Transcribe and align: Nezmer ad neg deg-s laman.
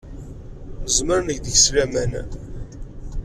Nezmer 0.83 1.19
ad 1.19 1.23
neg 1.27 1.37
deg-s 1.43 1.65
laman. 1.75 2.11